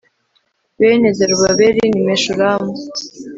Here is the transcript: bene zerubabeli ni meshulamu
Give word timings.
bene 0.79 1.07
zerubabeli 1.17 1.81
ni 1.91 2.01
meshulamu 2.07 2.71